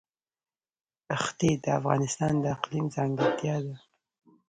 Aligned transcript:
ښتې 1.23 1.49
د 1.63 1.65
افغانستان 1.79 2.33
د 2.39 2.45
اقلیم 2.55 2.85
ځانګړتیا 2.95 3.55
ده. 3.65 3.75